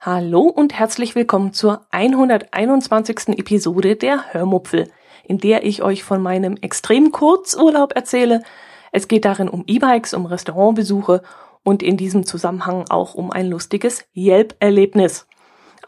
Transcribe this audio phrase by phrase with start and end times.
[0.00, 3.38] Hallo und herzlich willkommen zur 121.
[3.38, 4.88] Episode der Hörmupfel,
[5.24, 8.44] in der ich euch von meinem extrem Kurzurlaub erzähle.
[8.92, 11.22] Es geht darin um E-Bikes, um Restaurantbesuche
[11.64, 15.26] und in diesem Zusammenhang auch um ein lustiges Yelp-Erlebnis.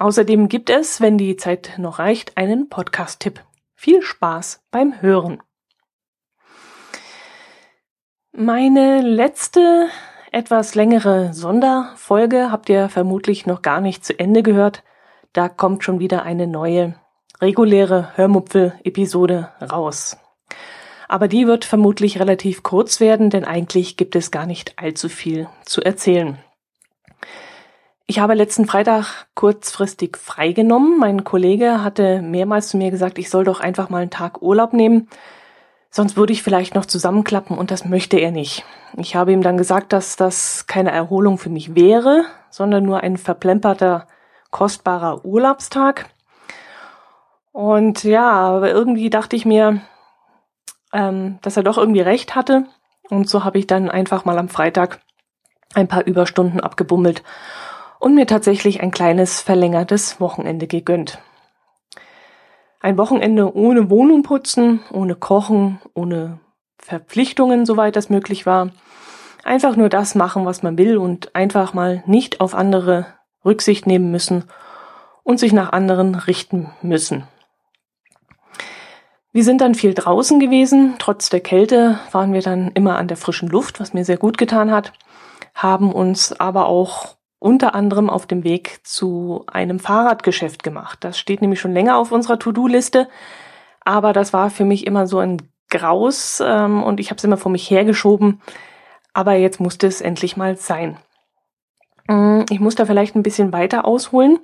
[0.00, 3.44] Außerdem gibt es, wenn die Zeit noch reicht, einen Podcast-Tipp.
[3.80, 5.40] Viel Spaß beim Hören.
[8.32, 9.86] Meine letzte
[10.32, 14.82] etwas längere Sonderfolge habt ihr vermutlich noch gar nicht zu Ende gehört.
[15.32, 16.96] Da kommt schon wieder eine neue
[17.40, 20.16] reguläre Hörmupfel-Episode raus.
[21.06, 25.48] Aber die wird vermutlich relativ kurz werden, denn eigentlich gibt es gar nicht allzu viel
[25.64, 26.42] zu erzählen.
[28.10, 30.98] Ich habe letzten Freitag kurzfristig freigenommen.
[30.98, 34.72] Mein Kollege hatte mehrmals zu mir gesagt, ich soll doch einfach mal einen Tag Urlaub
[34.72, 35.10] nehmen.
[35.90, 38.64] Sonst würde ich vielleicht noch zusammenklappen und das möchte er nicht.
[38.96, 43.18] Ich habe ihm dann gesagt, dass das keine Erholung für mich wäre, sondern nur ein
[43.18, 44.06] verplemperter,
[44.50, 46.08] kostbarer Urlaubstag.
[47.52, 49.82] Und ja, aber irgendwie dachte ich mir,
[50.94, 52.64] ähm, dass er doch irgendwie recht hatte.
[53.10, 55.00] Und so habe ich dann einfach mal am Freitag
[55.74, 57.22] ein paar Überstunden abgebummelt
[57.98, 61.18] und mir tatsächlich ein kleines verlängertes Wochenende gegönnt.
[62.80, 66.38] Ein Wochenende ohne Wohnung putzen, ohne Kochen, ohne
[66.78, 68.70] Verpflichtungen, soweit das möglich war.
[69.44, 73.06] Einfach nur das machen, was man will und einfach mal nicht auf andere
[73.44, 74.44] Rücksicht nehmen müssen
[75.24, 77.24] und sich nach anderen richten müssen.
[79.32, 80.94] Wir sind dann viel draußen gewesen.
[80.98, 84.38] Trotz der Kälte waren wir dann immer an der frischen Luft, was mir sehr gut
[84.38, 84.92] getan hat,
[85.54, 90.98] haben uns aber auch unter anderem auf dem Weg zu einem Fahrradgeschäft gemacht.
[91.02, 93.08] Das steht nämlich schon länger auf unserer To-Do-Liste,
[93.84, 95.38] aber das war für mich immer so ein
[95.70, 98.40] Graus ähm, und ich habe es immer vor mich hergeschoben.
[99.12, 100.96] Aber jetzt musste es endlich mal sein.
[102.06, 104.38] Mm, ich muss da vielleicht ein bisschen weiter ausholen.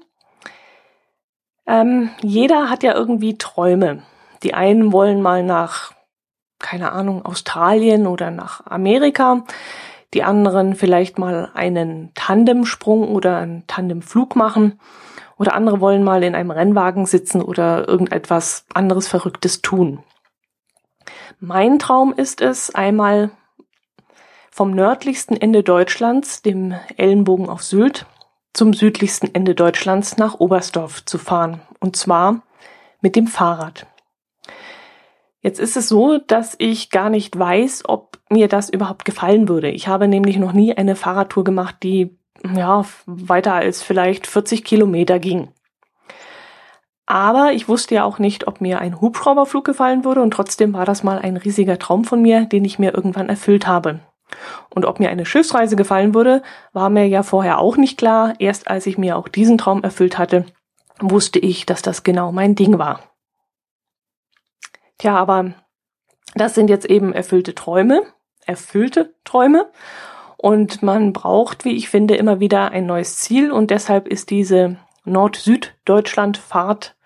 [1.66, 4.02] Ähm, jeder hat ja irgendwie Träume.
[4.42, 5.92] Die einen wollen mal nach,
[6.58, 9.44] keine Ahnung, Australien oder nach Amerika
[10.14, 14.78] die anderen vielleicht mal einen Tandemsprung oder einen Tandemflug machen
[15.36, 20.02] oder andere wollen mal in einem Rennwagen sitzen oder irgendetwas anderes Verrücktes tun.
[21.40, 23.30] Mein Traum ist es, einmal
[24.50, 28.06] vom nördlichsten Ende Deutschlands, dem Ellenbogen auf Sylt,
[28.52, 31.60] zum südlichsten Ende Deutschlands nach Oberstdorf zu fahren.
[31.80, 32.42] Und zwar
[33.00, 33.86] mit dem Fahrrad.
[35.44, 39.68] Jetzt ist es so, dass ich gar nicht weiß, ob mir das überhaupt gefallen würde.
[39.68, 42.16] Ich habe nämlich noch nie eine Fahrradtour gemacht, die
[42.56, 45.48] ja weiter als vielleicht 40 Kilometer ging.
[47.04, 50.86] Aber ich wusste ja auch nicht, ob mir ein Hubschrauberflug gefallen würde und trotzdem war
[50.86, 54.00] das mal ein riesiger Traum von mir, den ich mir irgendwann erfüllt habe.
[54.70, 58.32] Und ob mir eine Schiffsreise gefallen würde, war mir ja vorher auch nicht klar.
[58.38, 60.46] Erst als ich mir auch diesen Traum erfüllt hatte,
[61.00, 63.00] wusste ich, dass das genau mein Ding war.
[64.98, 65.54] Tja, aber
[66.34, 68.02] das sind jetzt eben erfüllte Träume,
[68.46, 69.70] erfüllte Träume.
[70.36, 73.50] Und man braucht, wie ich finde, immer wieder ein neues Ziel.
[73.50, 76.96] Und deshalb ist diese Nord-Süd-Deutschland-Fahrt,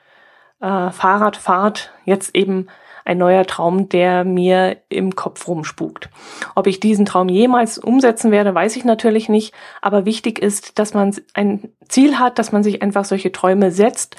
[0.60, 2.66] äh, Fahrradfahrt jetzt eben
[3.04, 6.10] ein neuer Traum, der mir im Kopf rumspukt.
[6.54, 9.54] Ob ich diesen Traum jemals umsetzen werde, weiß ich natürlich nicht.
[9.80, 14.16] Aber wichtig ist, dass man ein Ziel hat, dass man sich einfach solche Träume setzt,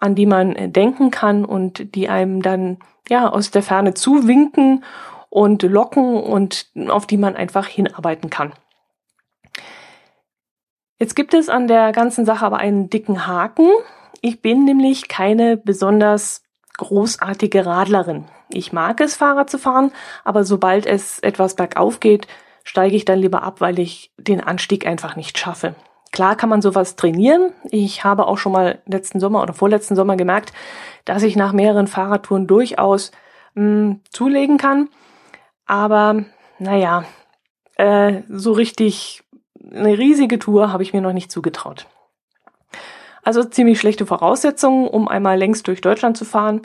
[0.00, 4.84] an die man denken kann und die einem dann ja, aus der Ferne zuwinken
[5.30, 8.52] und locken und auf die man einfach hinarbeiten kann.
[10.98, 13.68] Jetzt gibt es an der ganzen Sache aber einen dicken Haken.
[14.20, 16.42] Ich bin nämlich keine besonders
[16.76, 18.26] großartige Radlerin.
[18.50, 19.92] Ich mag es, Fahrrad zu fahren,
[20.24, 22.28] aber sobald es etwas bergauf geht,
[22.64, 25.74] steige ich dann lieber ab, weil ich den Anstieg einfach nicht schaffe.
[26.12, 27.52] Klar kann man sowas trainieren.
[27.70, 30.52] Ich habe auch schon mal letzten Sommer oder vorletzten Sommer gemerkt,
[31.04, 33.10] dass ich nach mehreren Fahrradtouren durchaus
[33.54, 34.88] mh, hm, zulegen kann.
[35.66, 36.24] Aber
[36.58, 37.04] naja,
[37.76, 39.24] äh, so richtig
[39.72, 41.86] eine riesige Tour habe ich mir noch nicht zugetraut.
[43.22, 46.62] Also ziemlich schlechte Voraussetzungen, um einmal längs durch Deutschland zu fahren.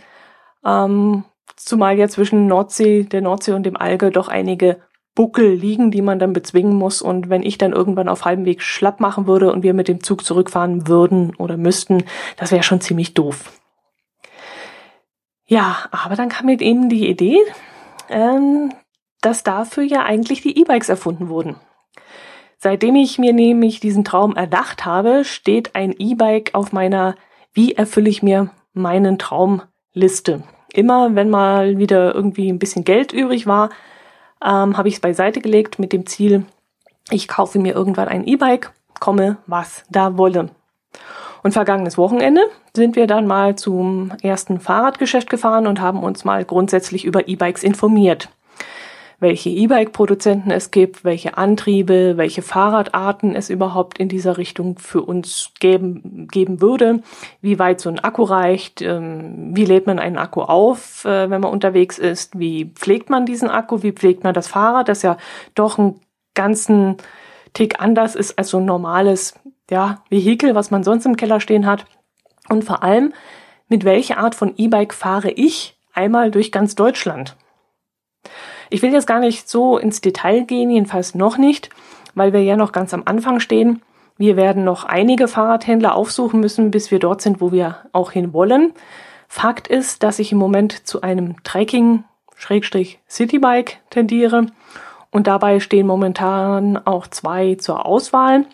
[0.66, 1.24] Ähm,
[1.56, 4.82] zumal ja zwischen Nordsee, der Nordsee und dem Alge doch einige
[5.18, 7.02] Buckel liegen, die man dann bezwingen muss.
[7.02, 10.04] Und wenn ich dann irgendwann auf halbem Weg schlapp machen würde und wir mit dem
[10.04, 12.04] Zug zurückfahren würden oder müssten,
[12.38, 13.52] das wäre schon ziemlich doof.
[15.48, 17.40] Ja, aber dann kam mit eben die Idee,
[18.10, 18.72] ähm,
[19.22, 21.56] dass dafür ja eigentlich die E-Bikes erfunden wurden.
[22.60, 27.16] Seitdem ich mir nämlich diesen Traum erdacht habe, steht ein E-Bike auf meiner
[27.54, 30.44] Wie erfülle ich mir meinen Traum Liste.
[30.74, 33.72] immer, wenn mal wieder irgendwie ein bisschen Geld übrig war,
[34.44, 36.46] ähm, habe ich es beiseite gelegt mit dem Ziel,
[37.10, 40.50] ich kaufe mir irgendwann ein E-Bike, komme, was da wolle.
[41.44, 42.42] Und vergangenes Wochenende
[42.76, 47.64] sind wir dann mal zum ersten Fahrradgeschäft gefahren und haben uns mal grundsätzlich über E-Bikes
[47.64, 48.30] informiert
[49.20, 55.52] welche E-Bike-Produzenten es gibt, welche Antriebe, welche Fahrradarten es überhaupt in dieser Richtung für uns
[55.60, 57.02] geben, geben würde,
[57.42, 61.42] wie weit so ein Akku reicht, ähm, wie lädt man einen Akku auf, äh, wenn
[61.42, 65.18] man unterwegs ist, wie pflegt man diesen Akku, wie pflegt man das Fahrrad, das ja
[65.56, 66.00] doch einen
[66.36, 66.98] ganzen
[67.54, 69.34] Tick anders ist als so ein normales
[69.72, 71.86] ja, Vehikel, was man sonst im Keller stehen hat.
[72.50, 73.14] Und vor allem,
[73.68, 77.36] mit welcher Art von E-Bike fahre ich einmal durch ganz Deutschland?
[78.70, 81.70] Ich will jetzt gar nicht so ins Detail gehen, jedenfalls noch nicht,
[82.16, 83.82] weil wir ja noch ganz am Anfang stehen.
[84.18, 88.34] Wir werden noch einige Fahrradhändler aufsuchen müssen, bis wir dort sind, wo wir auch hin
[88.34, 88.74] wollen.
[89.28, 92.04] Fakt ist, dass ich im Moment zu einem Trekking
[93.08, 94.48] Citybike tendiere
[95.12, 98.46] und dabei stehen momentan auch zwei zur Auswahl.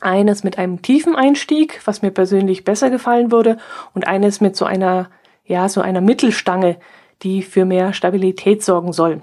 [0.00, 3.58] Eines mit einem tiefen Einstieg, was mir persönlich besser gefallen würde,
[3.94, 5.10] und eines mit so einer,
[5.44, 6.76] ja, so einer Mittelstange,
[7.22, 9.20] die für mehr Stabilität sorgen soll.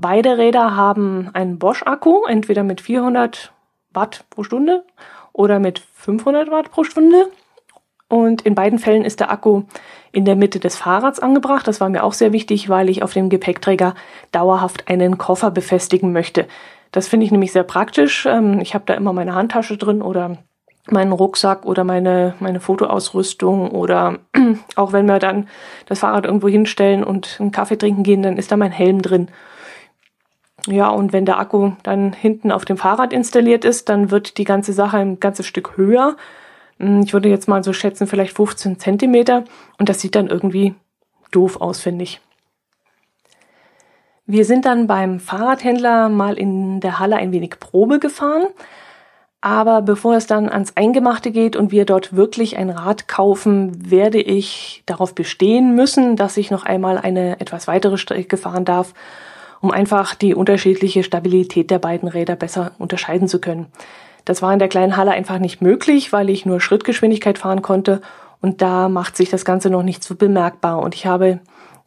[0.00, 3.52] Beide Räder haben einen Bosch-Akku, entweder mit 400
[3.92, 4.84] Watt pro Stunde
[5.32, 7.26] oder mit 500 Watt pro Stunde.
[8.08, 9.64] Und in beiden Fällen ist der Akku
[10.12, 11.66] in der Mitte des Fahrrads angebracht.
[11.66, 13.96] Das war mir auch sehr wichtig, weil ich auf dem Gepäckträger
[14.30, 16.46] dauerhaft einen Koffer befestigen möchte.
[16.92, 18.24] Das finde ich nämlich sehr praktisch.
[18.24, 20.38] Ähm, ich habe da immer meine Handtasche drin oder
[20.88, 24.20] meinen Rucksack oder meine, meine Fotoausrüstung oder
[24.76, 25.48] auch wenn wir dann
[25.86, 29.28] das Fahrrad irgendwo hinstellen und einen Kaffee trinken gehen, dann ist da mein Helm drin.
[30.70, 34.44] Ja, und wenn der Akku dann hinten auf dem Fahrrad installiert ist, dann wird die
[34.44, 36.16] ganze Sache ein ganzes Stück höher.
[36.78, 39.44] Hm, ich würde jetzt mal so schätzen, vielleicht 15 Zentimeter.
[39.78, 40.74] Und das sieht dann irgendwie
[41.30, 42.20] doof aus, finde ich.
[44.26, 48.48] Wir sind dann beim Fahrradhändler mal in der Halle ein wenig Probe gefahren.
[49.40, 54.20] Aber bevor es dann ans Eingemachte geht und wir dort wirklich ein Rad kaufen, werde
[54.20, 58.92] ich darauf bestehen müssen, dass ich noch einmal eine etwas weitere Strecke fahren darf
[59.60, 63.66] um einfach die unterschiedliche Stabilität der beiden Räder besser unterscheiden zu können.
[64.24, 68.00] Das war in der kleinen Halle einfach nicht möglich, weil ich nur Schrittgeschwindigkeit fahren konnte
[68.40, 70.80] und da macht sich das Ganze noch nicht so bemerkbar.
[70.80, 71.40] Und ich habe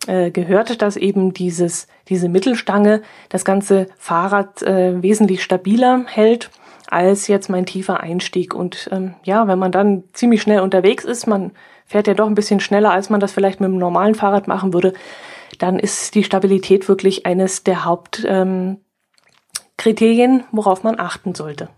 [0.07, 6.49] äh, gehört, dass eben dieses, diese Mittelstange das ganze Fahrrad äh, wesentlich stabiler hält
[6.87, 8.53] als jetzt mein tiefer Einstieg.
[8.53, 11.51] Und ähm, ja, wenn man dann ziemlich schnell unterwegs ist, man
[11.85, 14.73] fährt ja doch ein bisschen schneller, als man das vielleicht mit einem normalen Fahrrad machen
[14.73, 14.93] würde,
[15.61, 18.79] dann ist die Stabilität wirklich eines der Hauptkriterien,
[20.39, 21.69] ähm, worauf man achten sollte.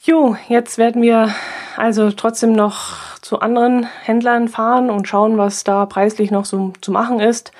[0.00, 1.34] Jo, jetzt werden wir
[1.76, 6.92] also trotzdem noch zu anderen Händlern fahren und schauen, was da preislich noch so zu
[6.92, 7.52] machen ist.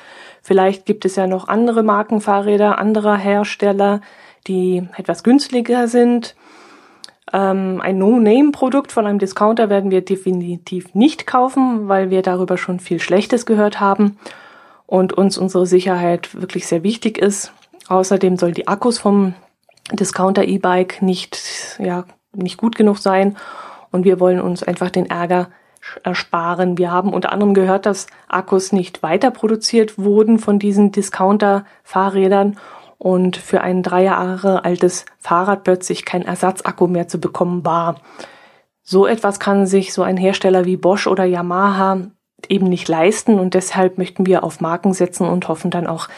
[0.43, 4.01] Vielleicht gibt es ja noch andere Markenfahrräder anderer Hersteller,
[4.47, 6.37] die etwas günstiger sind.
[7.33, 12.81] Ähm, ein No-Name-Produkt von einem Discounter werden wir definitiv nicht kaufen, weil wir darüber schon
[12.81, 14.19] viel Schlechtes gehört haben
[14.87, 17.53] und uns unsere Sicherheit wirklich sehr wichtig ist.
[17.89, 19.35] Außerdem sollen die Akkus vom
[19.93, 21.39] Discounter E-Bike nicht,
[21.79, 22.05] ja,
[22.35, 23.37] nicht gut genug sein
[23.91, 25.49] und wir wollen uns einfach den Ärger
[26.03, 26.77] ersparen.
[26.77, 32.59] Wir haben unter anderem gehört, dass Akkus nicht weiter produziert wurden von diesen Discounter-Fahrrädern
[32.99, 38.01] und für ein drei Jahre altes Fahrrad plötzlich kein Ersatzakku mehr zu bekommen war.
[38.83, 42.11] So etwas kann sich so ein Hersteller wie Bosch oder Yamaha
[42.49, 46.09] eben nicht leisten und deshalb möchten wir auf Marken setzen und hoffen dann auch,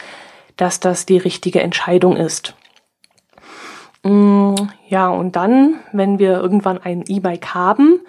[0.57, 2.55] dass das die richtige Entscheidung ist.
[4.03, 4.55] Mm,
[4.87, 7.99] ja, und dann, wenn wir irgendwann ein E-Bike haben,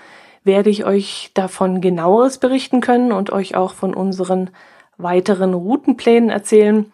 [0.45, 4.51] werde ich euch davon genaueres berichten können und euch auch von unseren
[4.97, 6.93] weiteren Routenplänen erzählen.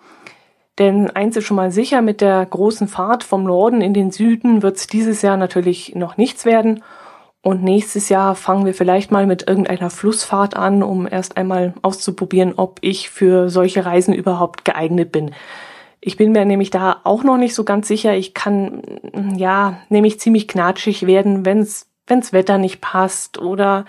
[0.78, 4.62] Denn eins ist schon mal sicher, mit der großen Fahrt vom Norden in den Süden
[4.62, 6.85] wird es dieses Jahr natürlich noch nichts werden.
[7.42, 12.54] Und nächstes Jahr fangen wir vielleicht mal mit irgendeiner Flussfahrt an, um erst einmal auszuprobieren,
[12.56, 15.32] ob ich für solche Reisen überhaupt geeignet bin.
[16.00, 18.14] Ich bin mir nämlich da auch noch nicht so ganz sicher.
[18.14, 18.82] Ich kann,
[19.37, 23.85] ja, nämlich ziemlich knatschig werden, wenn's, wenn's Wetter nicht passt oder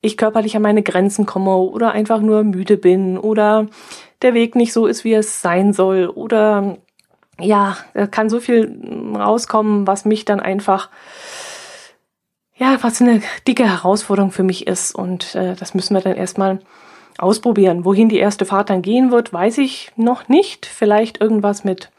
[0.00, 3.66] ich körperlich an meine Grenzen komme oder einfach nur müde bin oder
[4.22, 6.78] der Weg nicht so ist, wie es sein soll oder
[7.40, 7.76] ja,
[8.10, 10.88] kann so viel rauskommen, was mich dann einfach
[12.56, 16.58] ja, was eine dicke Herausforderung für mich ist und äh, das müssen wir dann erstmal
[17.16, 17.84] ausprobieren.
[17.84, 20.66] Wohin die erste Fahrt dann gehen wird, weiß ich noch nicht.
[20.66, 21.90] Vielleicht irgendwas mit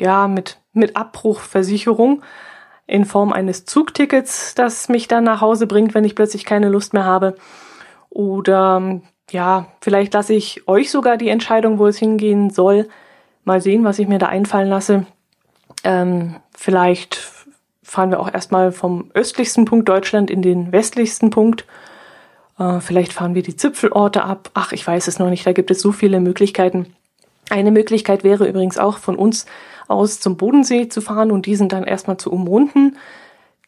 [0.00, 2.22] ja, mit mit Abbruchversicherung
[2.86, 6.92] in Form eines Zugtickets, das mich dann nach Hause bringt, wenn ich plötzlich keine Lust
[6.92, 7.36] mehr habe
[8.16, 9.00] oder
[9.30, 12.88] ja, vielleicht lasse ich euch sogar die Entscheidung, wo es hingehen soll.
[13.44, 15.04] Mal sehen, was ich mir da einfallen lasse.
[15.84, 17.30] Ähm, vielleicht
[17.82, 21.66] fahren wir auch erstmal vom östlichsten Punkt Deutschland in den westlichsten Punkt.
[22.58, 24.50] Äh, vielleicht fahren wir die Zipfelorte ab.
[24.54, 25.46] Ach, ich weiß es noch nicht.
[25.46, 26.94] Da gibt es so viele Möglichkeiten.
[27.50, 29.46] Eine Möglichkeit wäre übrigens auch von uns
[29.88, 32.96] aus zum Bodensee zu fahren und diesen dann erstmal zu umrunden.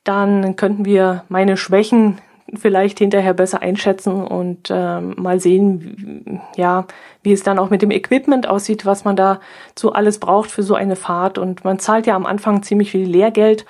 [0.04, 2.18] Dann könnten wir meine Schwächen
[2.54, 6.87] vielleicht hinterher besser einschätzen und ähm, mal sehen, ja,
[7.22, 9.40] wie es dann auch mit dem Equipment aussieht, was man da
[9.78, 11.38] so alles braucht für so eine Fahrt.
[11.38, 13.66] Und man zahlt ja am Anfang ziemlich viel Lehrgeld.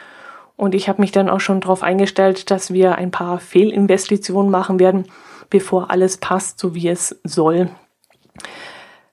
[0.56, 4.78] Und ich habe mich dann auch schon darauf eingestellt, dass wir ein paar Fehlinvestitionen machen
[4.78, 5.06] werden,
[5.50, 7.70] bevor alles passt, so wie es soll.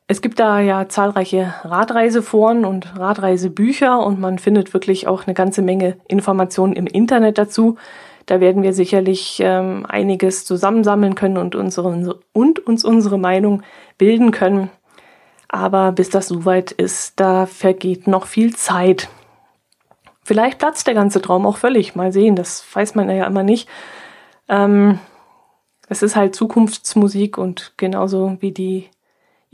[0.08, 5.64] Es gibt da ja zahlreiche Radreiseforen und Radreisebücher und man findet wirklich auch eine ganze
[5.64, 7.78] Menge Informationen im Internet dazu.
[8.28, 13.64] Da werden wir sicherlich ähm, einiges zusammensammeln können und, unsere, und uns unsere Meinung
[13.98, 14.70] bilden können.
[15.48, 19.10] Aber bis das soweit ist, da vergeht noch viel Zeit.
[20.24, 21.96] Vielleicht platzt der ganze Traum auch völlig.
[21.96, 23.68] Mal sehen, das weiß man ja immer nicht.
[24.50, 25.00] Ähm,
[25.88, 28.90] es ist halt Zukunftsmusik und genauso wie die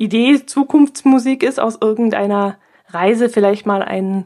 [0.02, 4.26] Idee Zukunftsmusik ist, aus irgendeiner Reise vielleicht mal ein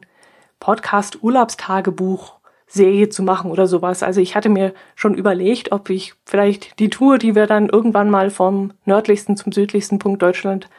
[0.59, 2.35] Podcast Urlaubstagebuch
[2.67, 4.01] Serie zu machen oder sowas.
[4.01, 8.09] Also ich hatte mir schon überlegt, ob ich vielleicht die Tour, die wir dann irgendwann
[8.09, 10.69] mal vom nördlichsten zum südlichsten Punkt Deutschland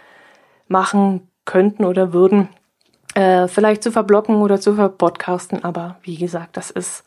[0.66, 2.48] machen könnten oder würden,
[3.14, 5.62] äh, vielleicht zu verblocken oder zu verpodcasten.
[5.62, 7.04] Aber wie gesagt, das ist,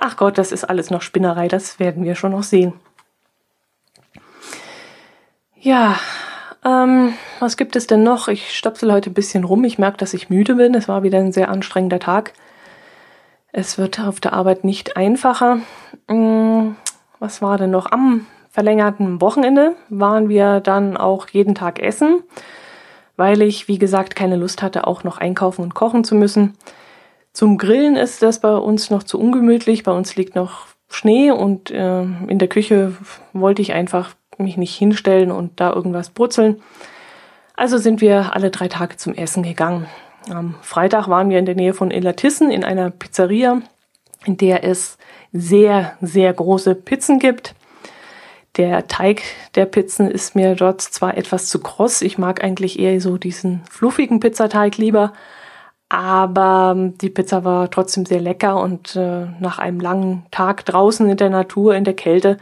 [0.00, 1.46] ach Gott, das ist alles noch Spinnerei.
[1.46, 2.72] Das werden wir schon noch sehen.
[5.60, 5.98] Ja,
[6.66, 8.26] ähm, was gibt es denn noch?
[8.26, 9.62] Ich stöpsel heute ein bisschen rum.
[9.64, 10.74] Ich merke, dass ich müde bin.
[10.74, 12.32] Es war wieder ein sehr anstrengender Tag.
[13.52, 15.60] Es wird auf der Arbeit nicht einfacher.
[16.08, 16.74] Hm,
[17.20, 17.92] was war denn noch?
[17.92, 22.22] Am verlängerten Wochenende waren wir dann auch jeden Tag essen,
[23.16, 26.54] weil ich, wie gesagt, keine Lust hatte, auch noch einkaufen und kochen zu müssen.
[27.32, 29.84] Zum Grillen ist das bei uns noch zu ungemütlich.
[29.84, 32.96] Bei uns liegt noch Schnee und äh, in der Küche
[33.32, 36.62] wollte ich einfach mich nicht hinstellen und da irgendwas brutzeln.
[37.54, 39.86] Also sind wir alle drei Tage zum Essen gegangen.
[40.28, 43.62] Am Freitag waren wir in der Nähe von Elatissen in einer Pizzeria,
[44.24, 44.98] in der es
[45.32, 47.54] sehr, sehr große Pizzen gibt.
[48.56, 49.22] Der Teig
[49.54, 52.02] der Pizzen ist mir dort zwar etwas zu kross.
[52.02, 55.12] Ich mag eigentlich eher so diesen fluffigen Pizzateig lieber.
[55.88, 61.16] Aber die Pizza war trotzdem sehr lecker und äh, nach einem langen Tag draußen in
[61.16, 62.38] der Natur, in der Kälte,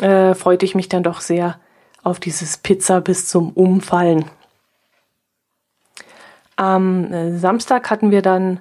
[0.00, 1.58] äh, freute ich mich dann doch sehr
[2.02, 4.24] auf dieses Pizza bis zum Umfallen.
[6.56, 8.60] Am äh, Samstag hatten wir dann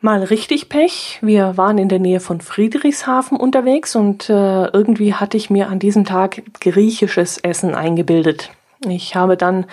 [0.00, 1.18] mal richtig Pech.
[1.22, 5.78] Wir waren in der Nähe von Friedrichshafen unterwegs und äh, irgendwie hatte ich mir an
[5.78, 8.50] diesem Tag griechisches Essen eingebildet.
[8.84, 9.66] Ich habe dann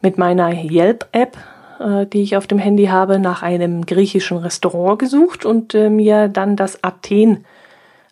[0.00, 1.36] mit meiner Yelp-App,
[1.80, 6.28] äh, die ich auf dem Handy habe, nach einem griechischen Restaurant gesucht und äh, mir
[6.28, 7.44] dann das Athen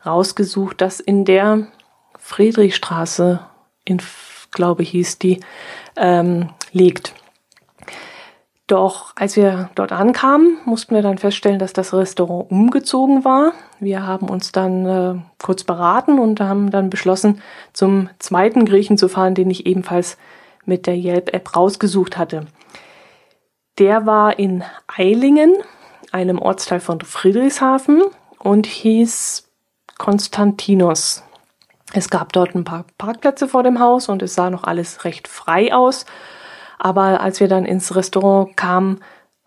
[0.05, 1.67] rausgesucht, das in der
[2.19, 3.41] Friedrichstraße,
[3.85, 4.01] in,
[4.51, 5.41] glaube hieß die,
[5.97, 7.15] ähm, liegt.
[8.71, 13.53] Doch als wir dort ankamen, mussten wir dann feststellen, dass das Restaurant umgezogen war.
[13.81, 17.43] Wir haben uns dann äh, kurz beraten und haben dann beschlossen,
[17.73, 20.19] zum zweiten Griechen zu fahren, den ich ebenfalls
[20.65, 22.47] mit der Yelp-App rausgesucht hatte.
[23.81, 25.53] Der war in Eilingen,
[26.13, 28.03] einem Ortsteil von Friedrichshafen
[28.39, 29.50] und hieß
[30.01, 31.23] Konstantinos.
[31.93, 35.29] Es gab dort ein paar Parkplätze vor dem Haus und es sah noch alles recht
[35.29, 36.07] frei aus.
[36.79, 39.01] Aber als wir dann ins Restaurant kamen,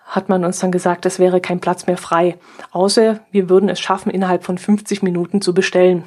[0.05, 2.38] hat man uns dann gesagt, es wäre kein Platz mehr frei.
[2.72, 6.03] Außer wir würden es schaffen, innerhalb von 50 Minuten zu bestellen.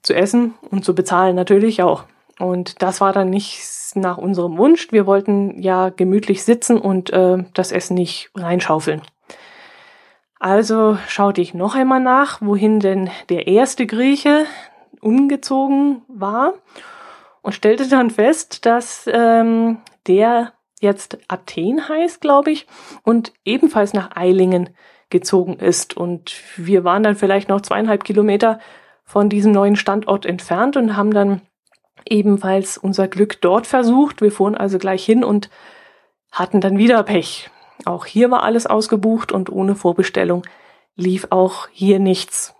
[0.00, 2.04] Zu essen und zu bezahlen natürlich auch.
[2.38, 3.60] Und das war dann nicht
[3.96, 4.92] nach unserem Wunsch.
[4.92, 9.02] Wir wollten ja gemütlich sitzen und äh, das Essen nicht reinschaufeln.
[10.38, 14.46] Also schaute ich noch einmal nach, wohin denn der erste Grieche
[15.00, 16.54] umgezogen war
[17.42, 22.66] und stellte dann fest, dass ähm, der jetzt Athen heißt, glaube ich,
[23.02, 24.70] und ebenfalls nach Eilingen
[25.10, 25.96] gezogen ist.
[25.96, 28.58] Und wir waren dann vielleicht noch zweieinhalb Kilometer
[29.04, 31.40] von diesem neuen Standort entfernt und haben dann
[32.04, 34.20] ebenfalls unser Glück dort versucht.
[34.20, 35.48] Wir fuhren also gleich hin und
[36.30, 37.50] hatten dann wieder Pech.
[37.84, 40.42] Auch hier war alles ausgebucht und ohne Vorbestellung
[40.96, 42.54] lief auch hier nichts.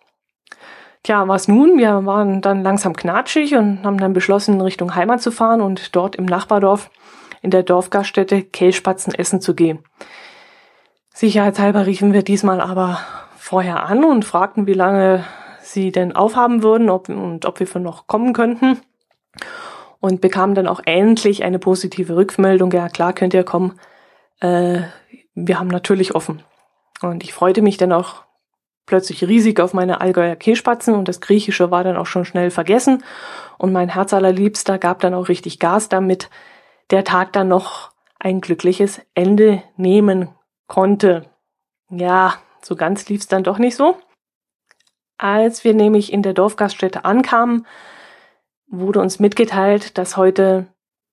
[1.03, 1.79] Tja, was nun?
[1.79, 6.17] Wir waren dann langsam knatschig und haben dann beschlossen, Richtung Heimat zu fahren und dort
[6.17, 6.91] im Nachbardorf
[7.43, 9.79] in der Dorfgaststätte Kehlspatzen essen zu gehen.
[11.15, 13.01] Sicherheitshalber riefen wir diesmal aber
[13.39, 15.25] vorher an und fragten, wie lange
[15.63, 18.81] sie denn aufhaben würden ob, und ob wir für noch kommen könnten.
[20.01, 22.71] und bekam dann auch endlich eine positive Rückmeldung.
[22.73, 23.79] Ja, klar könnt ihr kommen.
[24.41, 24.83] Äh,
[25.35, 26.43] wir haben natürlich offen.
[27.03, 28.25] Und ich freute mich dann auch
[28.87, 33.05] plötzlich riesig auf meine Allgäuer Kehlspatzen und das Griechische war dann auch schon schnell vergessen.
[33.59, 36.31] Und mein Herz allerliebster gab dann auch richtig Gas, damit
[36.91, 40.29] der Tag dann noch ein glückliches Ende nehmen
[40.69, 41.29] konnte.
[41.91, 43.97] Ja, so ganz lief's dann doch nicht so.
[45.19, 47.67] Als wir nämlich in der Dorfgaststätte ankamen,
[48.69, 50.67] wurde uns mitgeteilt, dass heute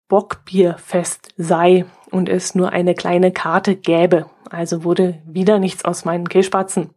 [0.10, 4.28] Bockbierfest sei und es nur eine kleine Karte gäbe.
[4.50, 6.92] Also wurde wieder nichts aus meinen Kehlspatzen,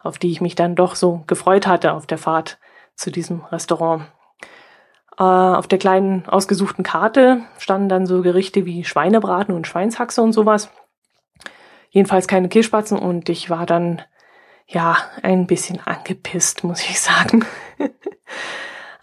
[0.00, 2.58] auf die ich mich dann doch so gefreut hatte auf der Fahrt
[2.94, 4.04] zu diesem Restaurant.
[5.18, 10.32] Äh, auf der kleinen ausgesuchten Karte standen dann so Gerichte wie Schweinebraten und Schweinshaxe und
[10.32, 10.70] sowas.
[11.90, 14.02] Jedenfalls keine Kehlspatzen und ich war dann
[14.66, 17.44] ja ein bisschen angepisst, muss ich sagen.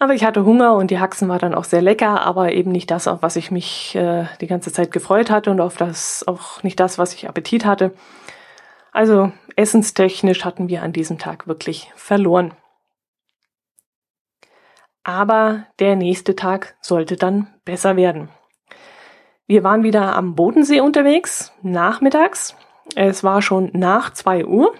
[0.00, 2.90] aber ich hatte Hunger und die Haxen war dann auch sehr lecker, aber eben nicht
[2.90, 6.62] das, auf was ich mich äh, die ganze Zeit gefreut hatte und auf das auch
[6.62, 7.92] nicht das, was ich Appetit hatte.
[8.92, 12.54] Also essenstechnisch hatten wir an diesem Tag wirklich verloren.
[15.04, 18.30] Aber der nächste Tag sollte dann besser werden.
[19.46, 22.56] Wir waren wieder am Bodensee unterwegs, nachmittags.
[22.94, 24.72] Es war schon nach zwei Uhr.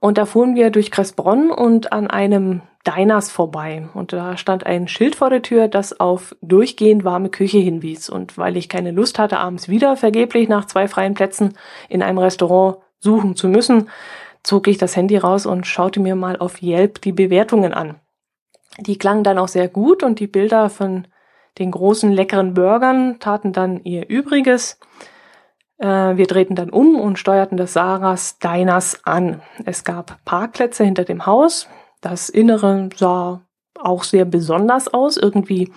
[0.00, 3.88] Und da fuhren wir durch Kressbronn und an einem Diners vorbei.
[3.94, 8.08] Und da stand ein Schild vor der Tür, das auf durchgehend warme Küche hinwies.
[8.08, 11.54] Und weil ich keine Lust hatte, abends wieder vergeblich nach zwei freien Plätzen
[11.88, 13.90] in einem Restaurant suchen zu müssen,
[14.42, 17.96] zog ich das Handy raus und schaute mir mal auf Yelp die Bewertungen an.
[18.78, 21.08] Die klangen dann auch sehr gut und die Bilder von
[21.58, 24.78] den großen leckeren Burgern taten dann ihr Übriges.
[25.78, 29.40] Äh, wir drehten dann um und steuerten das Saras Diners an.
[29.64, 31.68] Es gab Parkplätze hinter dem Haus.
[32.00, 33.42] Das Innere sah
[33.78, 35.72] auch sehr besonders aus, irgendwie,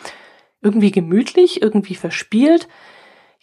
[0.61, 2.67] irgendwie gemütlich, irgendwie verspielt.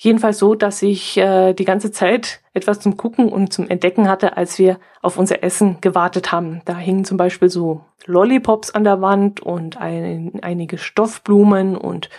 [0.00, 4.36] Jedenfalls so, dass ich äh, die ganze Zeit etwas zum Gucken und zum Entdecken hatte,
[4.36, 6.62] als wir auf unser Essen gewartet haben.
[6.66, 12.10] Da hingen zum Beispiel so Lollipops an der Wand und ein, einige Stoffblumen und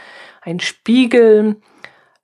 [0.42, 1.56] ein Spiegel,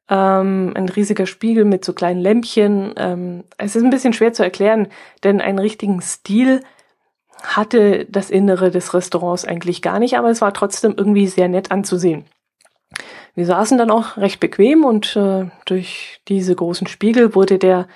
[0.09, 2.93] ähm, ein riesiger Spiegel mit so kleinen Lämpchen.
[2.97, 4.87] Ähm, es ist ein bisschen schwer zu erklären,
[5.23, 6.61] denn einen richtigen Stil
[7.43, 11.71] hatte das Innere des Restaurants eigentlich gar nicht, aber es war trotzdem irgendwie sehr nett
[11.71, 12.25] anzusehen.
[13.35, 17.87] Wir saßen dann auch recht bequem und äh, durch diese großen Spiegel wurde der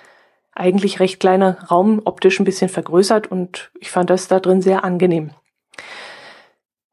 [0.53, 4.83] eigentlich recht kleine Raum optisch ein bisschen vergrößert und ich fand das da drin sehr
[4.83, 5.31] angenehm.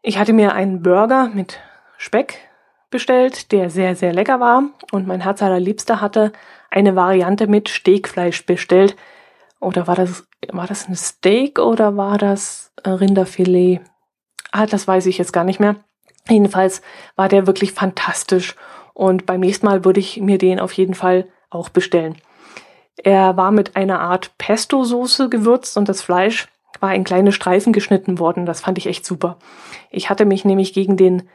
[0.03, 1.59] Ich hatte mir einen Burger mit
[1.99, 2.46] Speck
[2.91, 6.33] bestellt, der sehr, sehr lecker war und mein Herz allerliebster hatte
[6.71, 8.97] eine Variante mit Steakfleisch bestellt.
[9.61, 13.81] Oder war das, war das ein Steak oder war das Rinderfilet?
[14.53, 15.77] Ah, das weiß ich jetzt gar nicht mehr.
[16.29, 16.83] Jedenfalls
[17.15, 18.57] war der wirklich fantastisch
[18.95, 22.17] und beim nächsten Mal würde ich mir den auf jeden Fall auch bestellen.
[22.97, 26.49] Er war mit einer Art Pesto-Soße gewürzt und das Fleisch
[26.81, 28.47] war in kleine Streifen geschnitten worden.
[28.47, 29.39] Das fand ich echt super.
[29.91, 31.29] Ich hatte mich nämlich gegen den,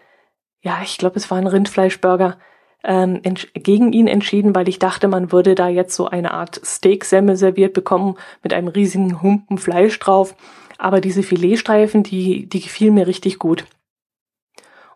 [0.61, 2.37] ja, ich glaube, es war ein Rindfleischburger,
[2.83, 3.21] ähm,
[3.53, 7.73] gegen ihn entschieden, weil ich dachte, man würde da jetzt so eine Art Steaksemmel serviert
[7.73, 10.35] bekommen mit einem riesigen Humpen Fleisch drauf.
[10.77, 13.65] Aber diese Filetstreifen, die, die gefielen mir richtig gut.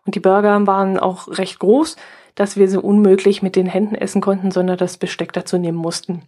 [0.04, 1.96] Und die Burger waren auch recht groß,
[2.34, 6.22] dass wir sie unmöglich mit den Händen essen konnten, sondern das Besteck dazu nehmen mussten.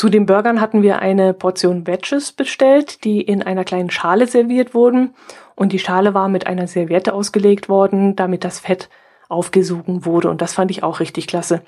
[0.00, 4.72] Zu den Burgern hatten wir eine Portion Wedges bestellt, die in einer kleinen Schale serviert
[4.72, 5.12] wurden.
[5.56, 8.88] Und die Schale war mit einer Serviette ausgelegt worden, damit das Fett
[9.28, 10.30] aufgesogen wurde.
[10.30, 11.60] Und das fand ich auch richtig klasse.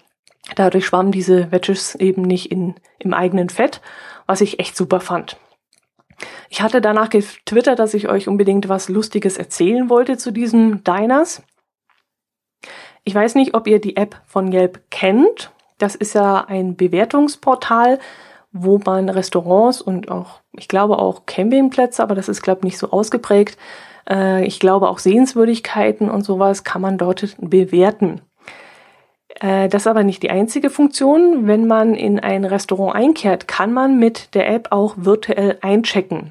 [0.56, 3.82] Dadurch schwammen diese Wedges eben nicht in, im eigenen Fett,
[4.24, 5.36] was ich echt super fand.
[6.48, 11.42] Ich hatte danach getwittert, dass ich euch unbedingt was Lustiges erzählen wollte zu diesen Diners.
[13.04, 15.52] Ich weiß nicht, ob ihr die App von Yelp kennt.
[15.82, 17.98] Das ist ja ein Bewertungsportal,
[18.52, 22.78] wo man Restaurants und auch, ich glaube auch Campingplätze, aber das ist, glaube ich, nicht
[22.78, 23.58] so ausgeprägt.
[24.08, 28.20] Äh, ich glaube auch Sehenswürdigkeiten und sowas kann man dort bewerten.
[29.40, 31.48] Äh, das ist aber nicht die einzige Funktion.
[31.48, 36.30] Wenn man in ein Restaurant einkehrt, kann man mit der App auch virtuell einchecken.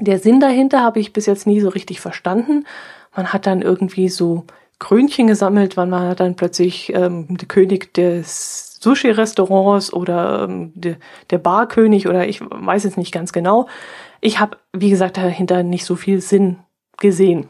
[0.00, 2.66] Der Sinn dahinter habe ich bis jetzt nie so richtig verstanden.
[3.14, 4.46] Man hat dann irgendwie so
[4.80, 10.96] Krönchen gesammelt, wann man dann plötzlich ähm, der König des Sushi-Restaurants oder ähm, de,
[11.30, 13.68] der Barkönig oder ich weiß es nicht ganz genau.
[14.20, 16.58] Ich habe, wie gesagt, dahinter nicht so viel Sinn
[16.98, 17.46] gesehen.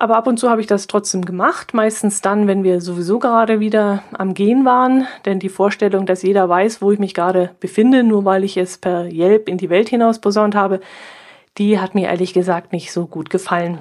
[0.00, 3.58] Aber ab und zu habe ich das trotzdem gemacht, meistens dann, wenn wir sowieso gerade
[3.58, 8.04] wieder am Gehen waren, denn die Vorstellung, dass jeder weiß, wo ich mich gerade befinde,
[8.04, 10.78] nur weil ich es per Yelp in die Welt hinaus posaunt habe,
[11.58, 13.80] die hat mir ehrlich gesagt nicht so gut gefallen.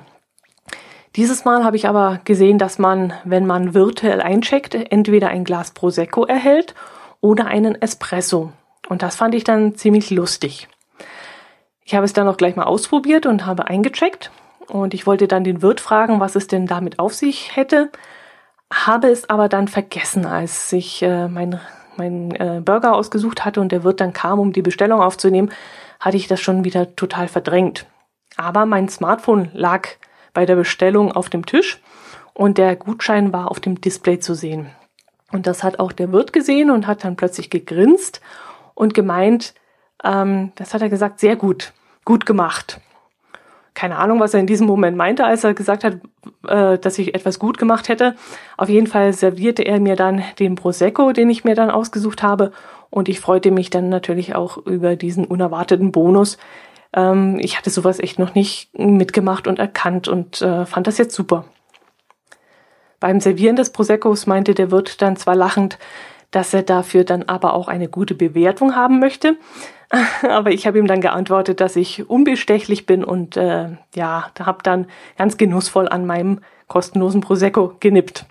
[1.17, 5.71] Dieses Mal habe ich aber gesehen, dass man, wenn man virtuell eincheckt, entweder ein Glas
[5.71, 6.75] Prosecco erhält
[7.21, 8.53] oder einen Espresso.
[8.87, 10.67] Und das fand ich dann ziemlich lustig.
[11.83, 14.29] Ich habe es dann auch gleich mal ausprobiert und habe eingecheckt.
[14.67, 17.89] Und ich wollte dann den Wirt fragen, was es denn damit auf sich hätte.
[18.71, 21.59] Habe es aber dann vergessen, als ich äh, mein,
[21.95, 25.49] mein äh, Burger ausgesucht hatte und der Wirt dann kam, um die Bestellung aufzunehmen,
[25.99, 27.87] hatte ich das schon wieder total verdrängt.
[28.35, 29.87] Aber mein Smartphone lag
[30.37, 31.81] bei der Bestellung auf dem Tisch
[32.35, 34.67] und der Gutschein war auf dem Display zu sehen.
[35.31, 38.21] Und das hat auch der Wirt gesehen und hat dann plötzlich gegrinst
[38.75, 39.55] und gemeint,
[40.03, 41.73] ähm, das hat er gesagt, sehr gut,
[42.05, 42.79] gut gemacht.
[43.73, 46.01] Keine Ahnung, was er in diesem Moment meinte, als er gesagt hat,
[46.47, 48.15] äh, dass ich etwas gut gemacht hätte.
[48.57, 52.51] Auf jeden Fall servierte er mir dann den Prosecco, den ich mir dann ausgesucht habe.
[52.91, 56.37] Und ich freute mich dann natürlich auch über diesen unerwarteten Bonus.
[56.93, 61.15] Ähm, ich hatte sowas echt noch nicht mitgemacht und erkannt und äh, fand das jetzt
[61.15, 61.45] super.
[62.99, 65.77] Beim Servieren des Proseccos meinte der Wirt dann zwar lachend,
[66.31, 69.37] dass er dafür dann aber auch eine gute Bewertung haben möchte.
[70.27, 74.61] Aber ich habe ihm dann geantwortet, dass ich unbestechlich bin und äh, ja, da habe
[74.61, 78.25] dann ganz genussvoll an meinem kostenlosen Prosecco genippt.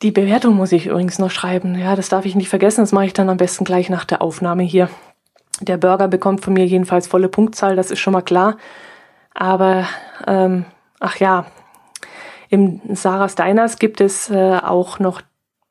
[0.00, 1.78] Die Bewertung muss ich übrigens noch schreiben.
[1.78, 2.80] Ja, das darf ich nicht vergessen.
[2.80, 4.88] Das mache ich dann am besten gleich nach der Aufnahme hier.
[5.62, 8.56] Der Burger bekommt von mir jedenfalls volle Punktzahl, das ist schon mal klar.
[9.32, 9.86] Aber
[10.26, 10.64] ähm,
[10.98, 11.46] ach ja,
[12.48, 15.22] im Sarah Steiners gibt es äh, auch noch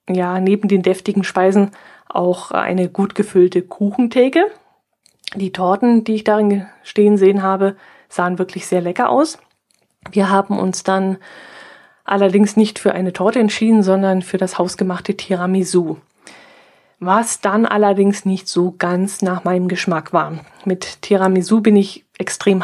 [0.10, 1.72] ja, neben den deftigen Speisen
[2.08, 4.46] auch eine gut gefüllte Kuchentheke.
[5.36, 7.76] Die Torten, die ich darin stehen sehen habe,
[8.10, 9.40] sahen wirklich sehr lecker aus.
[10.12, 11.18] Wir haben uns dann
[12.04, 15.98] allerdings nicht für eine Torte entschieden, sondern für das hausgemachte Tiramisu.
[17.04, 20.46] Was dann allerdings nicht so ganz nach meinem Geschmack war.
[20.66, 22.64] Mit Tiramisu bin ich extrem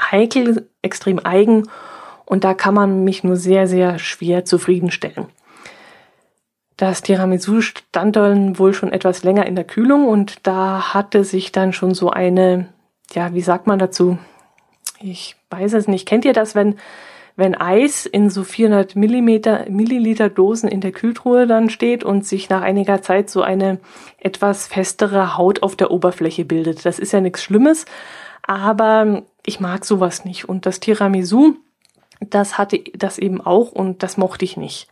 [0.00, 1.68] heikel, extrem eigen
[2.24, 5.26] und da kann man mich nur sehr, sehr schwer zufriedenstellen.
[6.76, 11.50] Das Tiramisu stand dann wohl schon etwas länger in der Kühlung und da hatte sich
[11.50, 12.68] dann schon so eine,
[13.12, 14.18] ja, wie sagt man dazu?
[15.00, 16.06] Ich weiß es nicht.
[16.06, 16.76] Kennt ihr das, wenn,
[17.36, 22.48] wenn Eis in so 400 Millimeter, Milliliter Dosen in der Kühltruhe dann steht und sich
[22.48, 23.80] nach einiger Zeit so eine
[24.18, 26.84] etwas festere Haut auf der Oberfläche bildet?
[26.84, 27.86] Das ist ja nichts Schlimmes,
[28.42, 30.48] aber ich mag sowas nicht.
[30.48, 31.56] Und das Tiramisu,
[32.20, 34.88] das hatte das eben auch und das mochte ich nicht.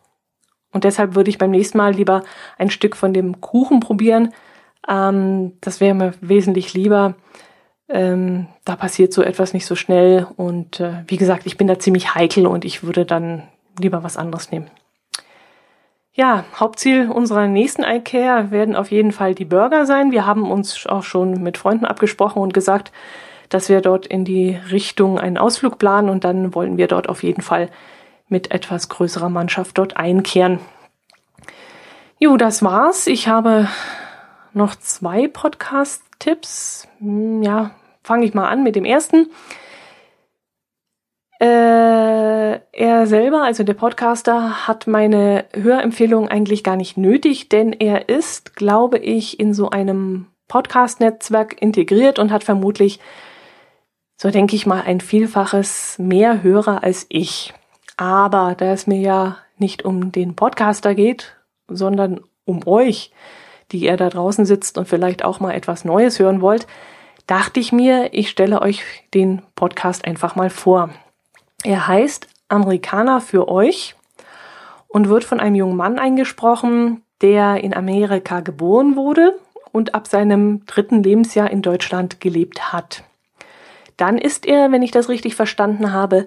[0.73, 2.25] Und deshalb würde ich beim nächsten Mal lieber
[2.59, 4.33] ein Stück von dem Kuchen probieren.
[4.89, 7.15] Ähm, das wäre mir wesentlich lieber.
[7.93, 10.27] Ähm, da passiert so etwas nicht so schnell.
[10.37, 13.45] Und äh, wie gesagt, ich bin da ziemlich heikel und ich würde dann
[13.79, 14.71] lieber was anderes nehmen.
[16.15, 20.13] Ja, Hauptziel unserer nächsten IKEA werden auf jeden Fall die Burger sein.
[20.13, 22.93] Wir haben uns auch schon mit Freunden abgesprochen und gesagt,
[23.49, 27.23] dass wir dort in die Richtung einen Ausflug planen und dann wollen wir dort auf
[27.23, 27.71] jeden Fall
[28.29, 30.59] mit etwas größerer Mannschaft dort einkehren.
[32.19, 33.07] Jo, das war's.
[33.07, 33.69] Ich habe
[34.53, 36.89] noch zwei Podcast-Tipps.
[36.99, 37.73] Hm, ja,
[38.03, 39.31] fange ich mal an mit dem ersten.
[41.41, 48.09] Äh, er selber, also der Podcaster, hat meine Hörempfehlung eigentlich gar nicht nötig, denn er
[48.09, 53.01] ist, glaube ich, in so einem Podcast-Netzwerk integriert und hat vermutlich,
[54.17, 57.53] so denke ich mal, ein Vielfaches mehr Hörer als ich.
[57.97, 61.37] Aber da es mir ja nicht um den Podcaster geht,
[61.69, 63.13] sondern um euch,
[63.73, 66.67] die ihr da draußen sitzt und vielleicht auch mal etwas Neues hören wollt,
[67.33, 68.83] dachte ich mir, ich stelle euch
[69.15, 70.91] den Podcast einfach mal vor.
[71.65, 73.95] Er heißt Amerikaner für euch
[74.87, 79.39] und wird von einem jungen Mann eingesprochen, der in Amerika geboren wurde
[79.73, 83.03] und ab seinem dritten Lebensjahr in Deutschland gelebt hat.
[83.97, 86.27] Dann ist er, wenn ich das richtig verstanden habe,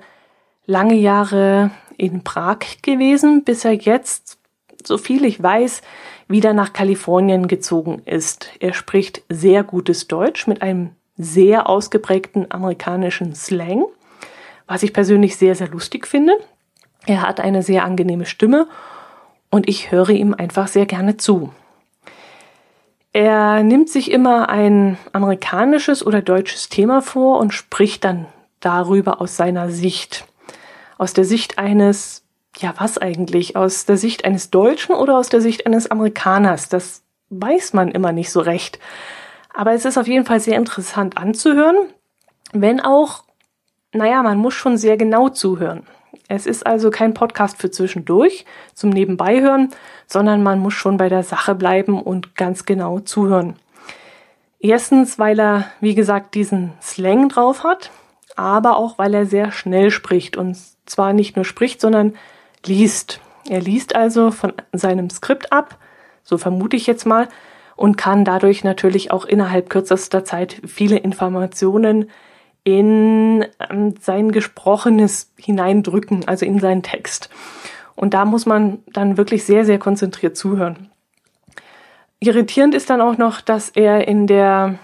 [0.65, 4.39] lange Jahre in Prag gewesen, bis er jetzt,
[4.84, 5.84] so viel ich weiß,
[6.28, 8.50] wieder nach Kalifornien gezogen ist.
[8.60, 13.86] Er spricht sehr gutes Deutsch mit einem sehr ausgeprägten amerikanischen Slang,
[14.68, 16.34] was ich persönlich sehr, sehr lustig finde.
[17.06, 18.68] Er hat eine sehr angenehme Stimme
[19.52, 21.52] und ich höre ihm einfach sehr gerne zu.
[23.14, 28.26] Er nimmt sich immer ein amerikanisches oder deutsches Thema vor und spricht dann
[28.60, 30.26] darüber aus seiner Sicht
[30.98, 32.25] aus der Sicht eines,
[32.58, 36.70] ja was eigentlich, aus der Sicht eines Deutschen oder aus der Sicht eines Amerikaners.
[36.70, 38.80] Das weiß man immer nicht so recht.
[39.54, 41.76] Aber es ist auf jeden Fall sehr interessant anzuhören,
[42.52, 43.24] wenn auch,
[43.94, 45.84] naja, man muss schon sehr genau zuhören.
[46.28, 49.70] Es ist also kein Podcast für zwischendurch zum Nebenbeihören,
[50.08, 53.56] sondern man muss schon bei der Sache bleiben und ganz genau zuhören.
[54.60, 57.91] Erstens, weil er, wie gesagt, diesen Slang drauf hat,
[58.36, 62.15] aber auch weil er sehr schnell spricht und zwar nicht nur spricht, sondern
[62.67, 63.19] liest.
[63.49, 65.78] Er liest also von seinem Skript ab,
[66.23, 67.28] so vermute ich jetzt mal,
[67.75, 72.10] und kann dadurch natürlich auch innerhalb kürzester Zeit viele Informationen
[72.63, 77.30] in ähm, sein Gesprochenes hineindrücken, also in seinen Text.
[77.95, 80.89] Und da muss man dann wirklich sehr, sehr konzentriert zuhören.
[82.19, 84.80] Irritierend ist dann auch noch, dass er in der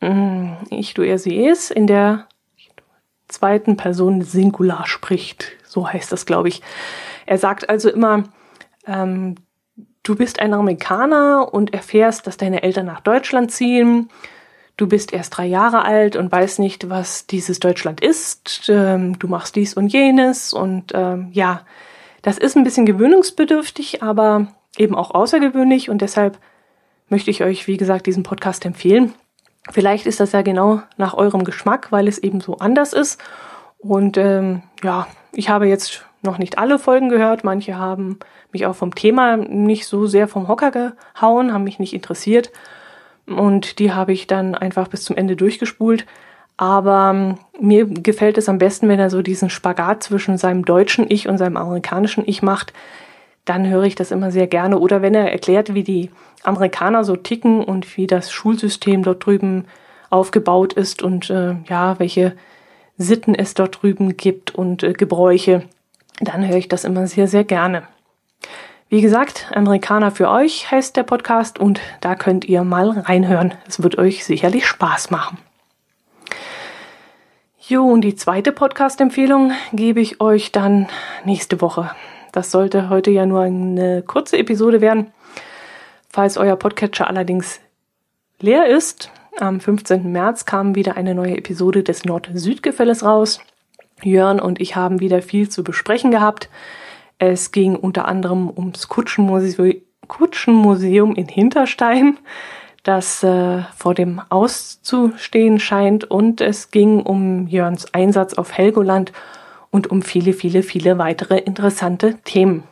[0.00, 2.26] mm, Ich, du, er, sie, es, in der
[3.30, 5.52] zweiten Person Singular spricht.
[5.64, 6.62] So heißt das, glaube ich.
[7.26, 8.24] Er sagt also immer,
[8.86, 9.36] ähm,
[10.02, 14.10] du bist ein Amerikaner und erfährst, dass deine Eltern nach Deutschland ziehen.
[14.76, 18.68] Du bist erst drei Jahre alt und weißt nicht, was dieses Deutschland ist.
[18.68, 21.66] Ähm, du machst dies und jenes und ähm, ja,
[22.22, 26.38] das ist ein bisschen gewöhnungsbedürftig, aber eben auch außergewöhnlich und deshalb
[27.08, 29.12] möchte ich euch, wie gesagt, diesen Podcast empfehlen.
[29.68, 33.20] Vielleicht ist das ja genau nach eurem Geschmack, weil es eben so anders ist.
[33.78, 37.44] Und ähm, ja, ich habe jetzt noch nicht alle Folgen gehört.
[37.44, 38.18] Manche haben
[38.52, 42.50] mich auch vom Thema nicht so sehr vom Hocker gehauen, haben mich nicht interessiert.
[43.26, 46.06] Und die habe ich dann einfach bis zum Ende durchgespult.
[46.56, 51.06] Aber ähm, mir gefällt es am besten, wenn er so diesen Spagat zwischen seinem deutschen
[51.08, 52.72] Ich und seinem amerikanischen Ich macht.
[53.44, 54.78] Dann höre ich das immer sehr gerne.
[54.78, 56.10] Oder wenn er erklärt, wie die
[56.42, 59.66] Amerikaner so ticken und wie das Schulsystem dort drüben
[60.10, 62.36] aufgebaut ist und äh, ja, welche
[62.96, 65.62] Sitten es dort drüben gibt und äh, Gebräuche,
[66.20, 67.84] dann höre ich das immer sehr, sehr gerne.
[68.88, 73.54] Wie gesagt, Amerikaner für euch heißt der Podcast und da könnt ihr mal reinhören.
[73.68, 75.38] Es wird euch sicherlich Spaß machen.
[77.68, 80.88] Jo, und die zweite Podcast-Empfehlung gebe ich euch dann
[81.24, 81.92] nächste Woche.
[82.32, 85.12] Das sollte heute ja nur eine kurze Episode werden.
[86.08, 87.60] Falls euer Podcatcher allerdings
[88.40, 90.10] leer ist, am 15.
[90.10, 93.40] März kam wieder eine neue Episode des Nord-Süd-Gefälles raus.
[94.02, 96.48] Jörn und ich haben wieder viel zu besprechen gehabt.
[97.18, 99.74] Es ging unter anderem ums Kutschenmuseum,
[100.08, 102.18] Kutschenmuseum in Hinterstein
[102.82, 106.04] das äh, vor dem auszustehen scheint.
[106.04, 109.12] Und es ging um Jörns Einsatz auf Helgoland
[109.70, 112.64] und um viele, viele, viele weitere interessante Themen.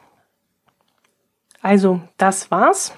[1.63, 2.95] Also, das war's.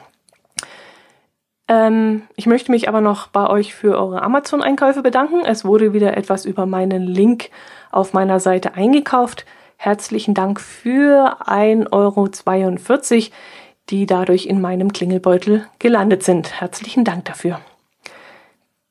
[1.68, 5.42] Ähm, ich möchte mich aber noch bei euch für eure Amazon-Einkäufe bedanken.
[5.44, 7.50] Es wurde wieder etwas über meinen Link
[7.90, 9.46] auf meiner Seite eingekauft.
[9.76, 12.28] Herzlichen Dank für 1,42 Euro
[13.90, 16.60] die dadurch in meinem Klingelbeutel gelandet sind.
[16.60, 17.60] Herzlichen Dank dafür.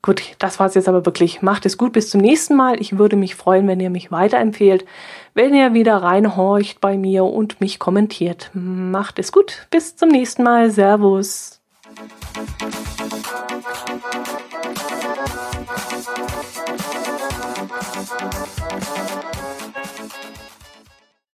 [0.02, 1.42] Gut, das war's jetzt aber wirklich.
[1.42, 2.80] Macht es gut, bis zum nächsten Mal.
[2.80, 4.86] Ich würde mich freuen, wenn ihr mich weiterempfehlt,
[5.34, 8.50] wenn ihr wieder reinhorcht bei mir und mich kommentiert.
[8.54, 10.72] Macht es gut, bis zum nächsten Mal.
[10.72, 11.60] Servus.